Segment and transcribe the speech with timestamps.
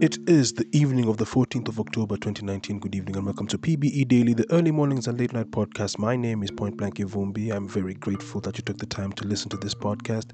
[0.00, 2.80] It is the evening of the 14th of October 2019.
[2.80, 6.00] Good evening and welcome to PBE Daily, the early mornings and late night podcast.
[6.00, 7.54] My name is Point Blank Ivumbi.
[7.54, 10.30] I'm very grateful that you took the time to listen to this podcast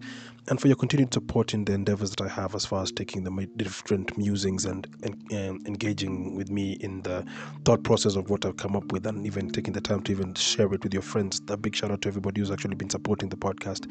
[0.49, 3.25] and for your continued support in the endeavors that I have as far as taking
[3.25, 7.27] the different musings and, and um, engaging with me in the
[7.67, 10.33] thought process of what I've come up with and even taking the time to even
[10.33, 11.43] share it with your friends.
[11.49, 13.91] A big shout out to everybody who's actually been supporting the podcast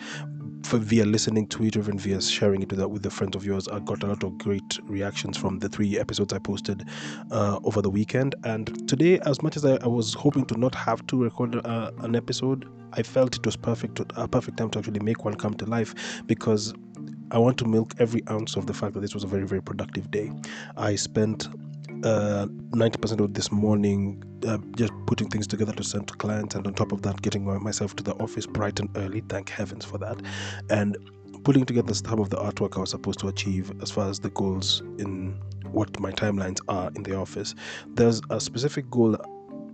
[0.65, 3.45] for, via listening to it or even via sharing it with, with the friends of
[3.45, 3.67] yours.
[3.67, 6.83] I got a lot of great reactions from the three episodes I posted
[7.31, 8.35] uh, over the weekend.
[8.43, 11.91] And today, as much as I, I was hoping to not have to record uh,
[11.99, 15.53] an episode, I felt it was perfect, a perfect time to actually make one come
[15.55, 15.93] to life
[16.25, 16.73] because
[17.31, 19.61] I want to milk every ounce of the fact that this was a very, very
[19.61, 20.31] productive day.
[20.77, 21.47] I spent
[22.05, 26.65] uh, 90% of this morning uh, just putting things together to send to clients, and
[26.67, 29.23] on top of that, getting myself to the office bright and early.
[29.27, 30.21] Thank heavens for that.
[30.69, 30.97] And
[31.43, 34.29] putting together some of the artwork I was supposed to achieve as far as the
[34.29, 35.39] goals in
[35.71, 37.55] what my timelines are in the office.
[37.87, 39.17] There's a specific goal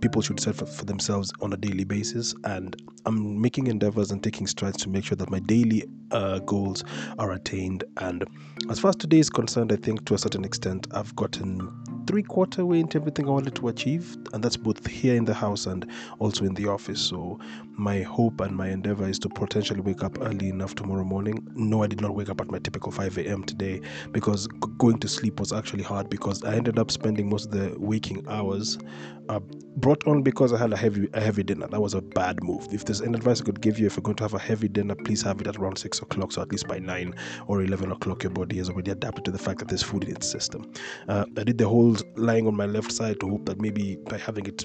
[0.02, 2.76] people should set for, for, themselves on a daily basis and
[3.06, 6.82] i'm making endeavors and taking strides to make sure that my daily uh, goals
[7.20, 8.24] are attained and
[8.68, 11.70] as far as today is concerned i think to a certain extent i've gotten
[12.06, 15.34] three quarter way into everything I wanted to achieve, and that's both here in the
[15.34, 17.00] house and also in the office.
[17.00, 17.38] So,
[17.76, 21.46] my hope and my endeavor is to potentially wake up early enough tomorrow morning.
[21.54, 23.44] No, I did not wake up at my typical 5 a.m.
[23.44, 23.80] today
[24.12, 27.52] because g- going to sleep was actually hard because I ended up spending most of
[27.52, 28.78] the waking hours
[29.28, 29.40] uh,
[29.76, 31.66] brought on because I had a heavy a heavy dinner.
[31.68, 32.68] That was a bad move.
[32.72, 34.68] If there's any advice I could give you, if you're going to have a heavy
[34.68, 36.32] dinner, please have it at around six o'clock.
[36.32, 37.14] So at least by nine
[37.46, 40.16] or eleven o'clock, your body has already adapted to the fact that there's food in
[40.16, 40.70] its system.
[41.08, 43.20] Uh, I did the whole lying on my left side.
[43.20, 44.64] To hope that maybe by having it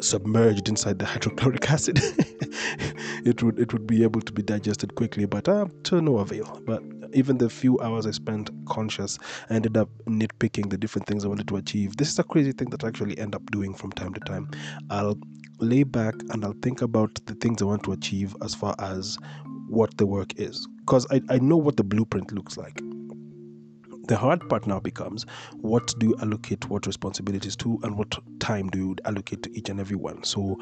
[0.00, 1.98] submerged inside the hydrochloric acid
[3.24, 5.26] it would it would be able to be digested quickly.
[5.26, 6.60] But uh, to no avail.
[6.66, 11.24] But even the few hours i spent conscious i ended up nitpicking the different things
[11.24, 11.96] i wanted to achieve.
[11.96, 14.50] This is a crazy thing that i actually end up doing from time to time.
[14.90, 15.18] I'll
[15.58, 19.16] lay back and i'll think about the things i want to achieve as far as
[19.68, 20.66] what the work is.
[20.80, 22.80] Because I, I know what the blueprint looks like
[24.06, 25.26] the hard part now becomes
[25.60, 29.68] what do you allocate what responsibilities to and what time do you allocate to each
[29.68, 30.22] and every one.
[30.24, 30.60] So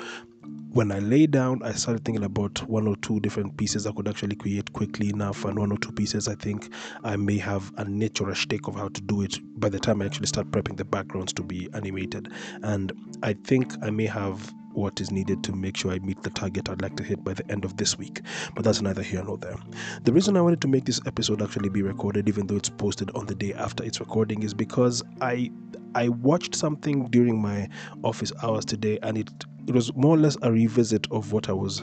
[0.72, 4.08] when I lay down, I started thinking about one or two different pieces I could
[4.08, 6.68] actually create quickly enough, and one or two pieces I think
[7.04, 10.06] I may have a a stake of how to do it by the time I
[10.06, 12.32] actually start prepping the backgrounds to be animated.
[12.62, 16.30] And I think I may have what is needed to make sure I meet the
[16.30, 18.20] target I'd like to hit by the end of this week.
[18.54, 19.56] But that's neither here nor there.
[20.02, 23.10] The reason I wanted to make this episode actually be recorded, even though it's posted
[23.14, 25.50] on the day after its recording, is because I
[25.94, 27.68] I watched something during my
[28.02, 29.30] office hours today, and it
[29.66, 31.82] it was more or less a revisit of what I was,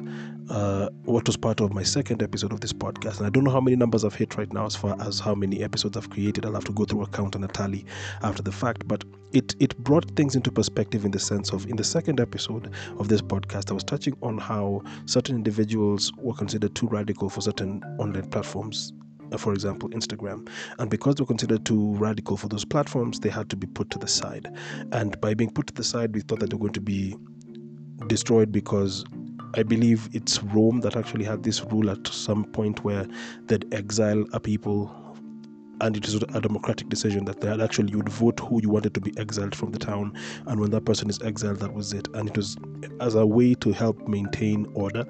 [0.49, 3.17] uh, what was part of my second episode of this podcast.
[3.17, 5.33] And I don't know how many numbers I've hit right now as far as how
[5.33, 6.45] many episodes I've created.
[6.45, 7.85] I'll have to go through a count and a tally
[8.21, 8.87] after the fact.
[8.87, 9.03] But
[9.33, 13.07] it it brought things into perspective in the sense of in the second episode of
[13.07, 17.83] this podcast, I was touching on how certain individuals were considered too radical for certain
[17.99, 18.93] online platforms
[19.31, 20.47] uh, for example, Instagram.
[20.77, 23.89] And because they were considered too radical for those platforms, they had to be put
[23.91, 24.53] to the side.
[24.91, 27.15] And by being put to the side, we thought that they were going to be
[28.07, 29.05] destroyed because
[29.53, 33.05] I believe it's Rome that actually had this rule at some point where
[33.45, 34.87] they'd exile a people
[35.81, 38.93] and it is a democratic decision that had actually you would vote who you wanted
[38.93, 40.13] to be exiled from the town
[40.45, 42.07] and when that person is exiled that was it.
[42.13, 42.55] And it was
[42.99, 45.03] as a way to help maintain order.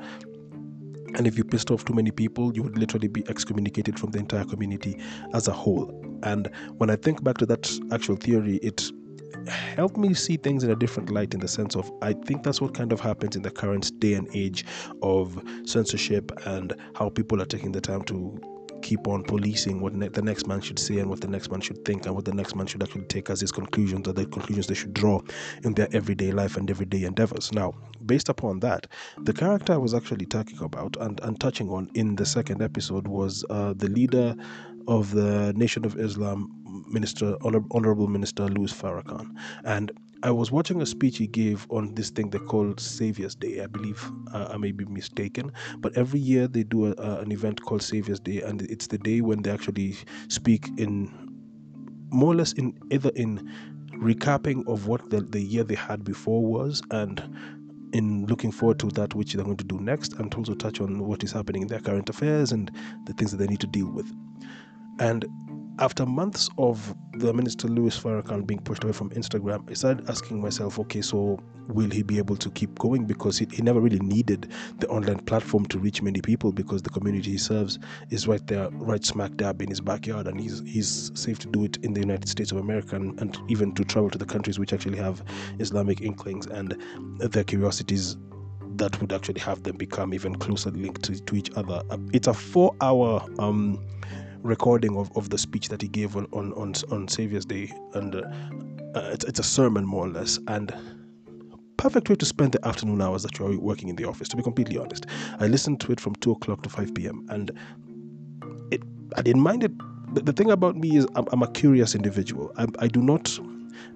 [1.15, 4.19] And if you pissed off too many people you would literally be excommunicated from the
[4.19, 4.97] entire community
[5.33, 5.93] as a whole.
[6.23, 8.91] And when i think back to that actual theory it
[9.47, 12.61] helped me see things in a different light in the sense of I think that's
[12.61, 14.65] what kind of happens in the current day and age
[15.01, 18.39] of censorship and how people are taking the time to
[18.81, 21.61] keep on policing what ne- the next man should say and what the next man
[21.61, 24.25] should think and what the next man should actually take as his conclusions or the
[24.25, 25.21] conclusions they should draw
[25.63, 27.51] in their everyday life and everyday endeavors.
[27.51, 27.73] Now,
[28.05, 28.87] based upon that,
[29.17, 33.07] the character I was actually talking about and, and touching on in the second episode
[33.07, 34.35] was uh, the leader
[34.87, 36.49] of the Nation of Islam,
[36.87, 39.91] Minister Honorable Minister Louis Farrakhan, and
[40.23, 43.61] I was watching a speech he gave on this thing they call Saviors Day.
[43.61, 44.03] I believe
[44.33, 47.81] uh, I may be mistaken, but every year they do a, uh, an event called
[47.81, 49.95] Saviors Day, and it's the day when they actually
[50.27, 51.11] speak in
[52.11, 53.51] more or less in either in
[53.93, 57.23] recapping of what the, the year they had before was and
[57.93, 60.99] in looking forward to that which they're going to do next and also touch on
[60.99, 62.71] what is happening in their current affairs and
[63.05, 64.11] the things that they need to deal with
[64.99, 65.25] and
[65.79, 70.41] after months of the minister Louis Farrakhan being pushed away from Instagram, I started asking
[70.41, 73.05] myself, okay, so will he be able to keep going?
[73.05, 76.89] Because he, he never really needed the online platform to reach many people because the
[76.89, 77.79] community he serves
[78.09, 81.63] is right there, right smack dab in his backyard, and he's he's safe to do
[81.63, 84.59] it in the United States of America and, and even to travel to the countries
[84.59, 85.23] which actually have
[85.59, 86.77] Islamic inklings and
[87.19, 88.17] their curiosities
[88.75, 91.81] that would actually have them become even closer linked to, to each other.
[92.13, 93.83] It's a four hour um,
[94.43, 98.15] recording of, of the speech that he gave on on on, on Savior's Day, and
[98.15, 98.21] uh,
[98.95, 100.73] uh, it's, it's a sermon more or less, and
[101.77, 104.27] perfect way to spend the afternoon hours that you're working in the office.
[104.29, 105.05] To be completely honest,
[105.39, 107.25] I listened to it from two o'clock to five p.m.
[107.29, 107.51] and
[108.71, 108.83] it
[109.17, 109.71] I didn't mind it.
[110.13, 112.51] The, the thing about me is I'm, I'm a curious individual.
[112.57, 113.39] I, I do not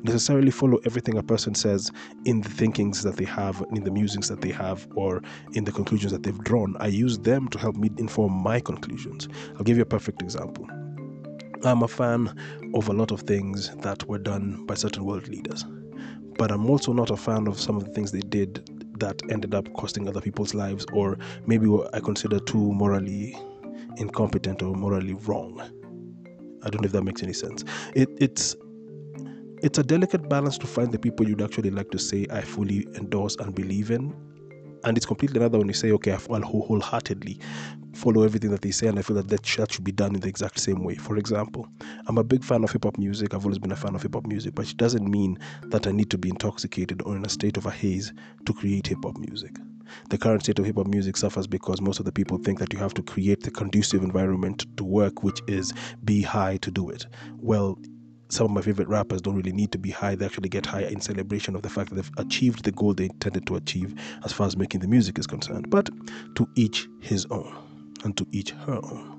[0.04, 1.92] necessarily follow everything a person says
[2.26, 5.22] in the thinkings that they have, in the musings that they have, or
[5.54, 6.76] in the conclusions that they've drawn.
[6.80, 9.28] I use them to help me inform my conclusions.
[9.56, 10.68] I'll give you a perfect example.
[11.64, 12.34] I'm a fan
[12.76, 15.66] of a lot of things that were done by certain world leaders,
[16.38, 19.54] but I'm also not a fan of some of the things they did that ended
[19.54, 21.18] up costing other people's lives, or
[21.48, 23.38] maybe what I consider too morally
[23.98, 25.60] incompetent or morally wrong.
[26.64, 27.64] I don't know if that makes any sense.
[27.94, 28.56] It, it's
[29.62, 32.88] it's a delicate balance to find the people you'd actually like to say I fully
[32.96, 34.14] endorse and believe in.
[34.84, 37.40] And it's completely another when you say, okay, I'll wholeheartedly
[37.96, 40.28] follow everything that they say, and I feel that that should be done in the
[40.28, 40.96] exact same way.
[40.96, 41.68] For example,
[42.08, 43.34] I'm a big fan of hip hop music.
[43.34, 45.92] I've always been a fan of hip hop music, but it doesn't mean that I
[45.92, 48.14] need to be intoxicated or in a state of a haze
[48.46, 49.56] to create hip hop music.
[50.10, 52.74] The current state of hip hop music suffers because most of the people think that
[52.74, 55.74] you have to create the conducive environment to work, which is
[56.04, 57.08] be high to do it.
[57.38, 57.80] Well,
[58.30, 60.16] some of my favorite rappers don't really need to be high.
[60.16, 63.06] They actually get high in celebration of the fact that they've achieved the goal they
[63.06, 63.94] intended to achieve
[64.24, 65.70] as far as making the music is concerned.
[65.70, 65.90] But
[66.36, 67.56] to each his own
[68.04, 69.12] and to each her own.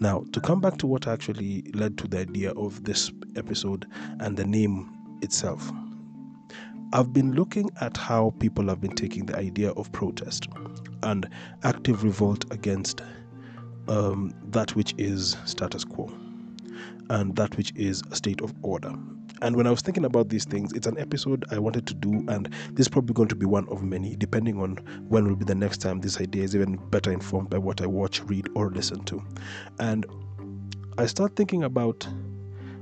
[0.00, 3.86] Now, to come back to what actually led to the idea of this episode
[4.20, 4.90] and the name
[5.22, 5.70] itself,
[6.92, 10.48] I've been looking at how people have been taking the idea of protest
[11.02, 11.28] and
[11.62, 13.02] active revolt against
[13.88, 16.10] um, that which is status quo
[17.10, 18.92] and that which is a state of order.
[19.40, 22.24] And when I was thinking about these things, it's an episode I wanted to do,
[22.28, 24.76] and this is probably going to be one of many, depending on
[25.08, 27.86] when will be the next time this idea is even better informed by what I
[27.86, 29.22] watch, read, or listen to.
[29.78, 30.06] And
[30.98, 32.06] I start thinking about,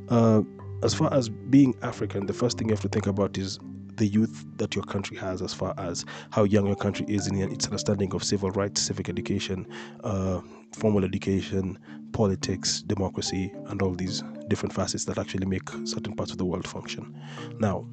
[0.08, 0.42] uh,
[0.82, 3.58] as far as being African, the first thing you have to think about is
[3.96, 7.36] the youth that your country has as far as how young your country is in
[7.36, 9.66] its understanding of civil rights, civic education,
[10.04, 10.40] uh,
[10.72, 11.78] formal education,
[12.12, 16.66] politics, democracy, and all these different facets that actually make certain parts of the world
[16.66, 17.14] function.
[17.58, 17.86] Now,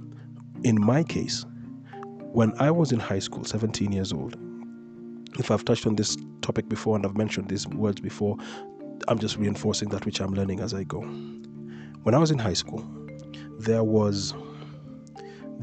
[0.63, 1.45] in my case,
[2.31, 4.37] when I was in high school, 17 years old,
[5.39, 8.37] if I've touched on this topic before and I've mentioned these words before,
[9.07, 11.01] I'm just reinforcing that which I'm learning as I go.
[11.01, 12.85] When I was in high school,
[13.59, 14.33] there was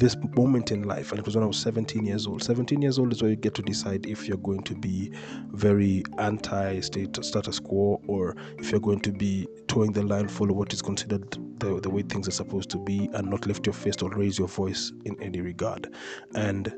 [0.00, 2.42] this moment in life, and it was when I was 17 years old.
[2.42, 5.12] 17 years old is where you get to decide if you're going to be
[5.52, 10.54] very anti state status quo or if you're going to be toeing the line, follow
[10.54, 11.30] what is considered
[11.60, 14.38] the, the way things are supposed to be, and not lift your fist or raise
[14.38, 15.92] your voice in any regard.
[16.34, 16.72] And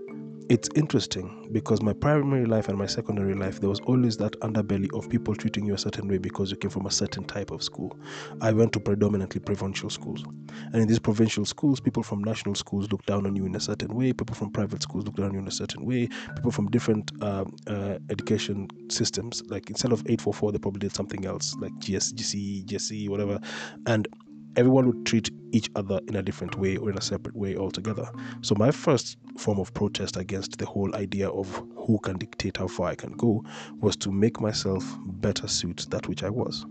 [0.48, 4.88] it's interesting because my primary life and my secondary life, there was always that underbelly
[4.96, 7.62] of people treating you a certain way because you came from a certain type of
[7.62, 7.96] school.
[8.40, 10.24] I went to predominantly provincial schools.
[10.72, 13.60] And in these provincial schools, people from national schools look down on you in a
[13.60, 16.50] certain way, people from private schools look down on you in a certain way, people
[16.50, 21.54] from different uh, uh, education systems, like instead of 844, they probably did something else,
[21.58, 23.40] like GS, GCE, GSE, whatever.
[23.86, 24.08] And
[24.56, 28.10] everyone would treat each other in a different way or in a separate way altogether.
[28.40, 32.68] So, my first form of protest against the whole idea of who can dictate how
[32.68, 33.44] far I can go
[33.80, 36.64] was to make myself better suit that which I was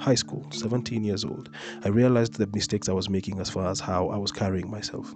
[0.00, 1.50] high school, 17 years old,
[1.84, 5.14] I realized the mistakes I was making as far as how I was carrying myself.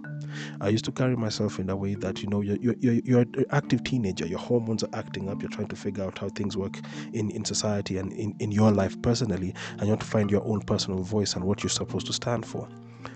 [0.61, 3.45] I used to carry myself in a way that, you know, you're, you're, you're an
[3.49, 6.79] active teenager, your hormones are acting up, you're trying to figure out how things work
[7.13, 10.45] in, in society and in, in your life personally, and you want to find your
[10.45, 12.69] own personal voice and what you're supposed to stand for.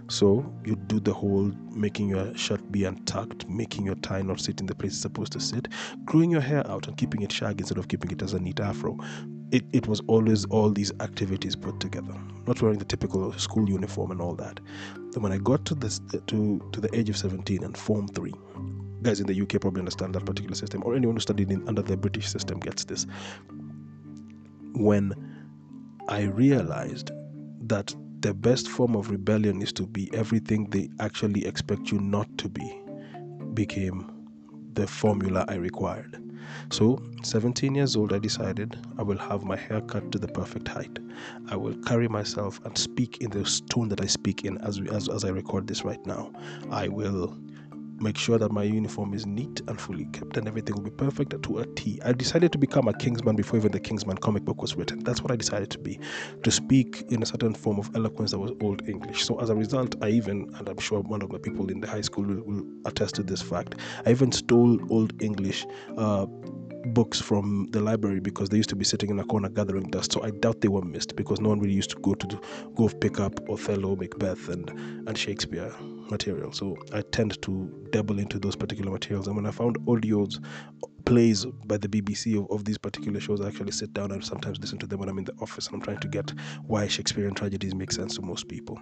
[0.08, 4.60] So you do the whole making your shirt be untucked, making your tie not sit
[4.60, 5.68] in the place it's supposed to sit,
[6.04, 8.60] growing your hair out and keeping it shaggy instead of keeping it as a neat
[8.60, 8.98] afro,
[9.52, 12.14] it, it was always all these activities put together.
[12.46, 14.60] Not wearing the typical school uniform and all that.
[15.12, 18.34] Then when i got to this to to the age of 17 and form 3
[19.02, 21.82] guys in the uk probably understand that particular system or anyone who studied in, under
[21.82, 23.08] the british system gets this.
[24.74, 25.14] When
[26.08, 27.12] i realized
[27.62, 32.28] that the best form of rebellion is to be everything they actually expect you not
[32.38, 32.82] to be
[33.54, 34.12] became
[34.74, 36.22] the formula i required
[36.72, 40.68] So, 17 years old, I decided I will have my hair cut to the perfect
[40.68, 41.00] height.
[41.50, 45.10] I will carry myself and speak in the tone that I speak in as, as,
[45.10, 46.32] as I record this right now.
[46.72, 47.38] I will
[48.02, 51.42] make sure that my uniform is neat and fully kept and everything will be perfect
[51.42, 52.00] to a T.
[52.06, 55.00] I decided to become a Kingsman before even the Kingsman comic book was written.
[55.00, 56.00] That's what I decided to be,
[56.44, 59.26] to speak in a certain form of eloquence that was Old English.
[59.26, 61.88] So as a result, I even, and I'm sure one of the people in the
[61.88, 63.76] high school will, will attest to this fact,
[64.06, 65.66] I even stole Old English.
[65.98, 66.26] Uh,
[66.88, 70.12] books from the library because they used to be sitting in a corner gathering dust.
[70.12, 72.42] So I doubt they were missed because no one really used to go to
[72.76, 74.70] go pick up Othello, Macbeth, and
[75.08, 75.74] and Shakespeare
[76.10, 76.52] material.
[76.52, 79.28] So I tend to dabble into those particular materials.
[79.28, 80.44] And when I found audios,
[81.06, 84.60] plays by the BBC of, of these particular shows, I actually sit down and sometimes
[84.60, 86.32] listen to them when I'm in the office and I'm trying to get
[86.66, 88.80] why Shakespearean tragedies make sense to most people.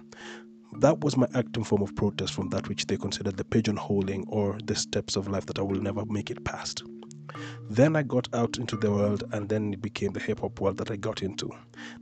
[0.80, 4.58] That was my acting form of protest from that which they considered the pigeonholing or
[4.64, 6.82] the steps of life that I will never make it past.
[7.70, 10.78] Then I got out into the world, and then it became the hip hop world
[10.78, 11.50] that I got into.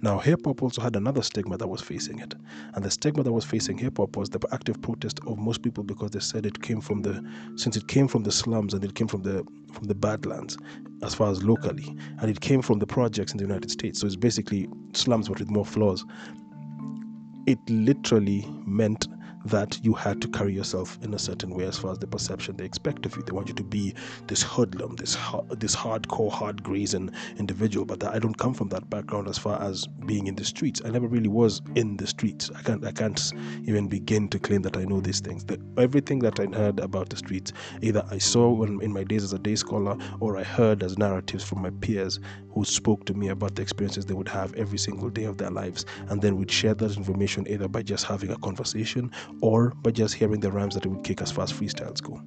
[0.02, 2.35] Now, hip hop also had another stigma that was facing it,
[2.75, 5.85] and the stigma that was facing hip hop was the active protest of most people
[5.85, 7.25] because they said it came from the
[7.56, 10.56] since it came from the slums and it came from the from the badlands
[11.02, 14.00] as far as locally, and it came from the projects in the United States.
[14.00, 16.04] So it's basically slums but with more flaws.
[17.47, 19.06] It literally meant
[19.46, 22.56] that you had to carry yourself in a certain way as far as the perception
[22.56, 23.22] they expect of you.
[23.22, 23.94] They want you to be
[24.26, 25.16] this hoodlum, this
[25.50, 27.86] this hardcore, hard grazing individual.
[27.86, 30.82] But I don't come from that background as far as being in the streets.
[30.84, 32.50] I never really was in the streets.
[32.56, 33.20] I can't I can't
[33.64, 35.44] even begin to claim that I know these things.
[35.44, 39.24] The, everything that I heard about the streets, either I saw when in my days
[39.24, 42.18] as a day scholar, or I heard as narratives from my peers
[42.50, 45.50] who spoke to me about the experiences they would have every single day of their
[45.50, 49.90] lives, and then we'd share that information either by just having a conversation or by
[49.90, 52.20] just hearing the rhymes that it would kick as far as freestyles go.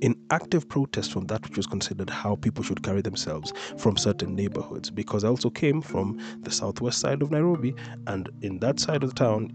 [0.00, 4.34] In active protest from that which was considered how people should carry themselves from certain
[4.34, 7.74] neighborhoods, because I also came from the southwest side of Nairobi,
[8.08, 9.52] and in that side of the town,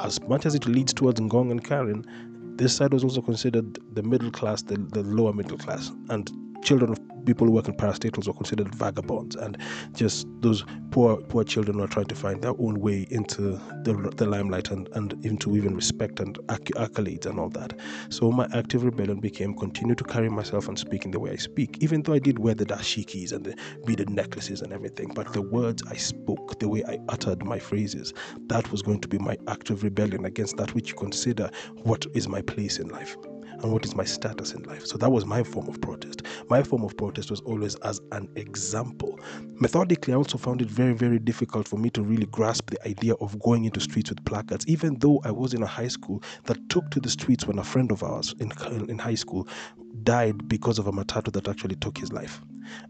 [0.00, 2.04] as much as it leads towards Ngong and Karen,
[2.56, 6.30] this side was also considered the middle class, the, the lower middle class, and
[6.64, 9.58] children of people who work in parastatals were considered vagabonds and
[9.92, 13.52] just those poor poor children were trying to find their own way into
[13.82, 17.78] the, the limelight and, and into even respect and accolades and all that.
[18.08, 21.36] So my active rebellion became continue to carry myself and speak in the way I
[21.36, 23.56] speak even though I did wear the dashikis and the
[23.86, 28.12] beaded necklaces and everything but the words I spoke the way I uttered my phrases
[28.46, 31.50] that was going to be my active rebellion against that which you consider
[31.82, 33.16] what is my place in life
[33.62, 34.86] and what is my status in life.
[34.86, 36.22] So that was my form of protest.
[36.48, 39.18] My form of protest was always as an example.
[39.60, 43.14] Methodically, I also found it very, very difficult for me to really grasp the idea
[43.14, 46.68] of going into streets with placards, even though I was in a high school that
[46.68, 48.52] took to the streets when a friend of ours in,
[48.88, 49.48] in high school
[50.02, 52.40] died because of a matatu that actually took his life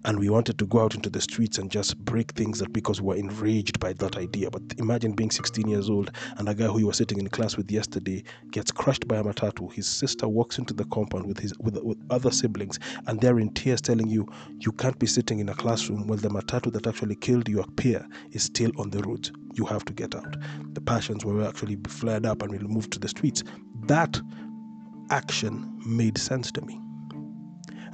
[0.04, 3.00] and we wanted to go out into the streets and just break things up because
[3.00, 4.50] we were enraged by that idea.
[4.50, 7.56] But imagine being 16 years old and a guy who you were sitting in class
[7.56, 9.72] with yesterday gets crushed by a matatu.
[9.72, 13.52] His sister walks into the compound with his with, with other siblings and they're in
[13.54, 14.26] tears telling you
[14.60, 18.06] you can't be sitting in a classroom while the matatu that actually killed your peer
[18.32, 19.30] is still on the road.
[19.54, 20.36] You have to get out.
[20.74, 23.42] The passions were actually flared up and we moved to the streets.
[23.86, 24.20] That
[25.10, 26.80] action made sense to me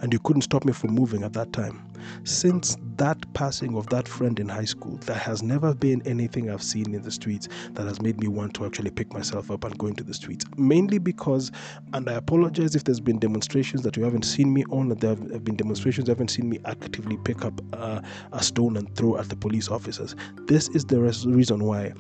[0.01, 1.87] and you couldn't stop me from moving at that time.
[2.25, 6.63] Since that passing of that friend in high school, there has never been anything I've
[6.63, 9.77] seen in the streets that has made me want to actually pick myself up and
[9.79, 10.45] go into the streets.
[10.57, 11.53] Mainly because,
[11.93, 15.45] and I apologize if there's been demonstrations that you haven't seen me on, there have
[15.45, 18.01] been demonstrations you haven't seen me actively pick up uh,
[18.33, 20.17] a stone and throw at the police officers.
[20.47, 21.93] This is the reason why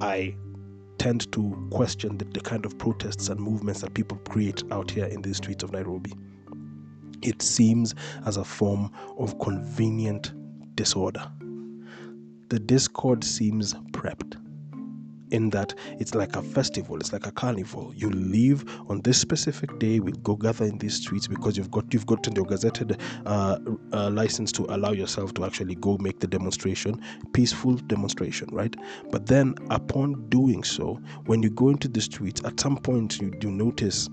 [0.00, 0.36] I
[0.98, 5.06] tend to question the, the kind of protests and movements that people create out here
[5.06, 6.12] in the streets of Nairobi
[7.22, 7.94] it seems
[8.24, 10.32] as a form of convenient
[10.74, 11.30] disorder.
[12.48, 14.36] The discord seems prepped
[15.30, 17.92] in that it's like a festival, it's like a carnival.
[17.96, 21.92] You leave on this specific day, we'll go gather in these streets because you've got
[21.92, 23.58] you've gotten your gazetted uh,
[23.92, 27.00] uh, license to allow yourself to actually go make the demonstration,
[27.32, 28.74] peaceful demonstration, right?
[29.10, 33.30] But then upon doing so, when you go into the streets, at some point you,
[33.30, 34.08] do notice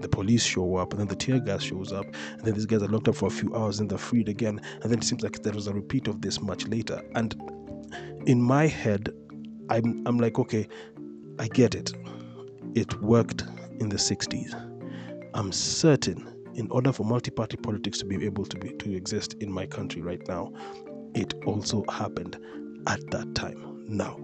[0.00, 2.82] the police show up and then the tear gas shows up and then these guys
[2.82, 5.22] are locked up for a few hours and they're freed again and then it seems
[5.22, 7.02] like there was a repeat of this much later.
[7.14, 7.34] And
[8.26, 9.10] in my head
[9.70, 10.66] i'm i'm like okay
[11.38, 11.92] i get it.
[12.74, 13.44] It worked
[13.80, 14.54] in the 60s
[15.34, 19.52] i'm certain in order for multi-party politics to be able to be to exist in
[19.52, 20.52] my country right now
[21.14, 22.38] it also happened
[22.86, 23.84] at that time.
[23.88, 24.18] Now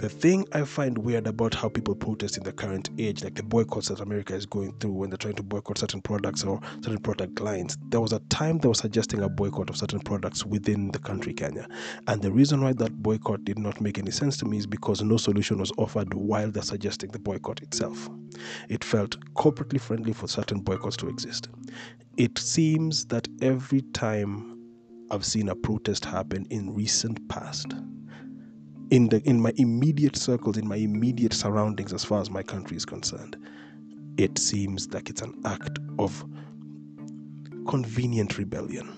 [0.00, 3.42] The thing I find weird about how people protest in the current age, like the
[3.42, 7.02] boycotts that America is going through when they're trying to boycott certain products or certain
[7.02, 10.90] product lines, there was a time they were suggesting a boycott of certain products within
[10.92, 11.68] the country, Kenya.
[12.06, 15.02] And the reason why that boycott did not make any sense to me is because
[15.02, 18.08] no solution was offered while they're suggesting the boycott itself.
[18.70, 21.50] It felt corporately friendly for certain boycotts to exist.
[22.16, 24.58] It seems that every time
[25.10, 27.74] I've seen a protest happen in recent past,
[28.90, 32.76] in the in my immediate circles, in my immediate surroundings, as far as my country
[32.76, 33.36] is concerned,
[34.16, 36.24] it seems like it's an act of
[37.68, 38.88] convenient rebellion.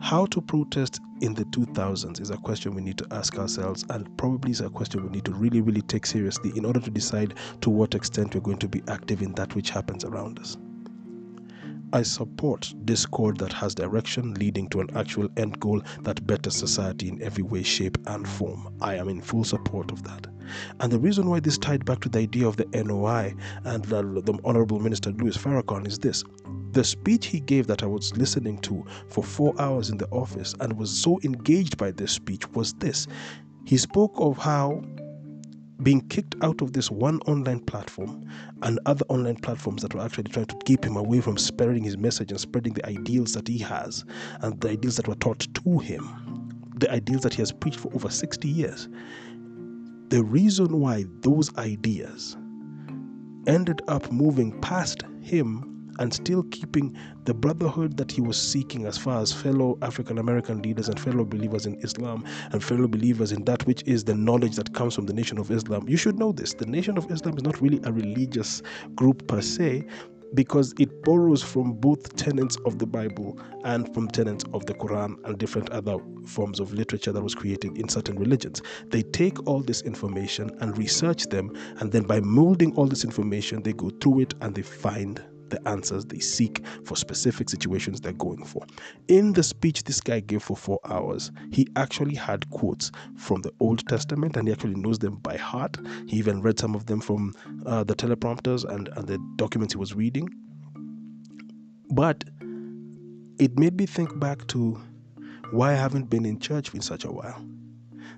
[0.00, 4.16] How to protest in the 2000s is a question we need to ask ourselves, and
[4.16, 7.34] probably is a question we need to really, really take seriously in order to decide
[7.60, 10.56] to what extent we're going to be active in that which happens around us.
[11.92, 17.08] I support discord that has direction leading to an actual end goal that betters society
[17.08, 18.74] in every way, shape, and form.
[18.80, 20.26] I am in full support of that.
[20.80, 24.02] And the reason why this tied back to the idea of the NOI and the,
[24.02, 26.24] the Honorable Minister Louis Farrakhan is this.
[26.72, 30.54] The speech he gave that I was listening to for four hours in the office
[30.60, 33.06] and was so engaged by this speech was this.
[33.64, 34.82] He spoke of how
[35.82, 38.28] being kicked out of this one online platform
[38.62, 41.96] and other online platforms that were actually trying to keep him away from spreading his
[41.96, 44.04] message and spreading the ideals that he has
[44.40, 47.92] and the ideals that were taught to him, the ideals that he has preached for
[47.94, 48.88] over 60 years.
[50.08, 52.36] The reason why those ideas
[53.46, 58.96] ended up moving past him and still keeping the brotherhood that he was seeking as
[58.96, 63.44] far as fellow African American leaders and fellow believers in Islam and fellow believers in
[63.44, 65.88] that which is the knowledge that comes from the Nation of Islam.
[65.88, 66.54] You should know this.
[66.54, 68.62] The Nation of Islam is not really a religious
[68.94, 69.86] group per se,
[70.34, 75.16] because it borrows from both tenets of the Bible and from tenets of the Quran
[75.24, 78.60] and different other forms of literature that was created in certain religions.
[78.88, 83.62] They take all this information and research them, and then by molding all this information,
[83.62, 88.12] they go through it and they find the answers they seek for specific situations they're
[88.12, 88.64] going for.
[89.08, 93.52] In the speech this guy gave for four hours, he actually had quotes from the
[93.60, 95.76] Old Testament and he actually knows them by heart.
[96.06, 97.34] He even read some of them from
[97.66, 100.28] uh, the teleprompters and, and the documents he was reading.
[101.90, 102.24] But
[103.38, 104.80] it made me think back to
[105.50, 107.42] why I haven't been in church in such a while.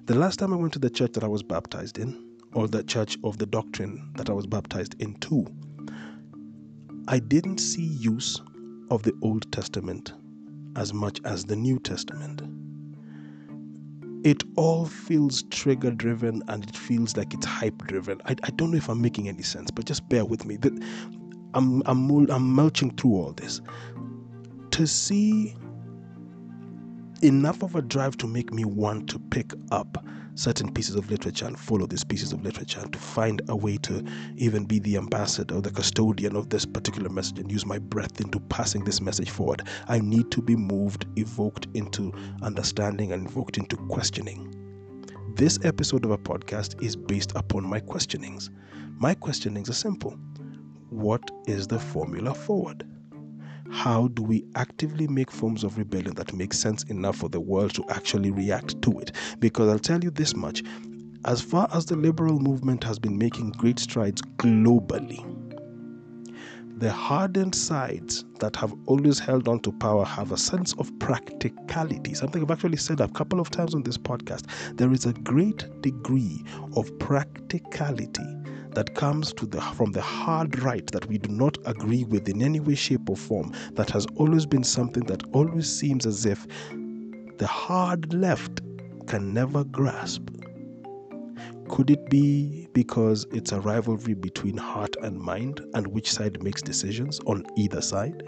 [0.07, 2.83] The last time I went to the church that I was baptized in, or the
[2.83, 5.47] church of the doctrine that I was baptized into,
[7.11, 8.41] I didn't see use
[8.89, 10.13] of the Old Testament
[10.77, 12.41] as much as the New Testament.
[14.25, 18.23] It all feels trigger driven and it feels like it's hype driven.
[18.27, 20.57] I, I don't know if I'm making any sense, but just bear with me.
[21.55, 23.61] I'm, I'm, I'm melching through all this.
[24.71, 25.57] To see
[27.23, 30.05] enough of a drive to make me want to pick up
[30.35, 33.77] certain pieces of literature and follow these pieces of literature and to find a way
[33.77, 34.03] to
[34.37, 38.21] even be the ambassador or the custodian of this particular message and use my breath
[38.21, 39.63] into passing this message forward.
[39.89, 44.55] I need to be moved, evoked into understanding, and evoked into questioning.
[45.35, 48.51] This episode of a podcast is based upon my questionings.
[48.99, 50.13] My questionings are simple
[50.89, 52.87] What is the formula forward?
[53.71, 57.75] How do we actively make forms of rebellion that make sense enough for the world
[57.75, 59.13] to actually react to it?
[59.39, 60.63] Because I'll tell you this much
[61.27, 65.25] as far as the liberal movement has been making great strides globally,
[66.79, 72.15] the hardened sides that have always held on to power have a sense of practicality.
[72.15, 74.47] Something I've actually said a couple of times on this podcast.
[74.79, 76.43] There is a great degree
[76.75, 78.40] of practicality
[78.75, 82.43] that comes to the from the hard right that we do not agree with in
[82.43, 86.47] any way shape or form that has always been something that always seems as if
[87.39, 88.61] the hard left
[89.07, 90.29] can never grasp.
[91.69, 96.63] Could it be because it's a rivalry between heart and mind and which side makes
[96.63, 98.23] decisions on either side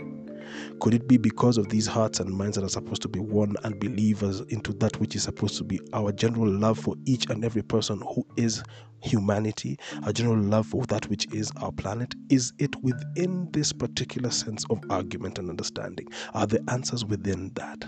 [0.81, 3.55] could it be because of these hearts and minds that are supposed to be one
[3.65, 7.45] and believers into that which is supposed to be our general love for each and
[7.45, 8.63] every person who is
[9.03, 12.15] humanity, our general love for that which is our planet?
[12.31, 16.07] Is it within this particular sense of argument and understanding?
[16.35, 17.85] Are the answers within that?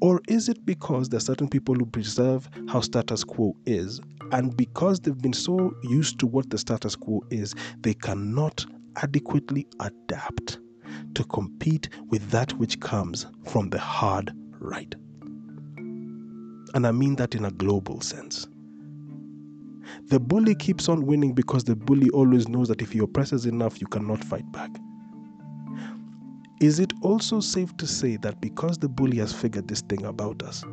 [0.00, 4.56] Or is it because there are certain people who preserve how status quo is, and
[4.56, 8.64] because they've been so used to what the status quo is, they cannot
[8.96, 10.58] adequately adapt
[11.14, 14.94] to compete with that which comes from the hard right?
[16.74, 18.46] And I mean that in a global sense.
[20.08, 23.80] The bully keeps on winning because the bully always knows that if he oppresses enough,
[23.80, 24.70] you cannot fight back.
[26.60, 30.42] Is it also safe to say that because the bully has figured this thing about
[30.42, 30.64] us,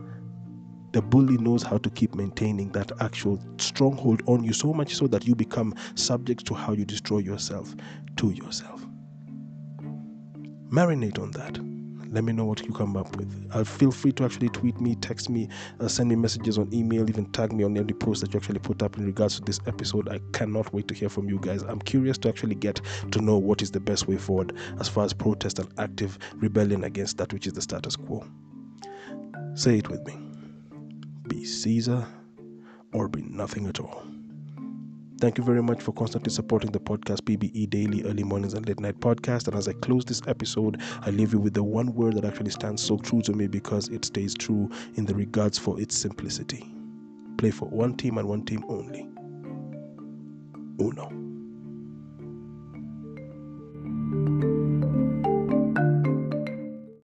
[0.91, 5.07] the bully knows how to keep maintaining that actual stronghold on you so much so
[5.07, 7.75] that you become subject to how you destroy yourself
[8.17, 8.85] to yourself.
[10.69, 11.59] Marinate on that.
[12.11, 13.49] Let me know what you come up with.
[13.51, 15.47] Uh, feel free to actually tweet me, text me,
[15.79, 18.59] uh, send me messages on email, even tag me on any post that you actually
[18.59, 20.09] put up in regards to this episode.
[20.09, 21.61] I cannot wait to hear from you guys.
[21.61, 25.05] I'm curious to actually get to know what is the best way forward as far
[25.05, 28.25] as protest and active rebellion against that which is the status quo.
[29.53, 30.17] Say it with me
[31.27, 32.07] be Caesar
[32.91, 34.03] or be nothing at all.
[35.19, 38.79] Thank you very much for constantly supporting the podcast PBE Daily Early Mornings and Late
[38.79, 39.49] Night Podcast.
[39.49, 42.51] And as I close this episode, I leave you with the one word that actually
[42.51, 46.73] stands so true to me because it stays true in the regards for its simplicity.
[47.37, 49.09] Play for one team and one team only.
[50.79, 51.18] Uno.